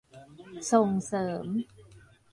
[0.71, 1.45] ส่งเสริม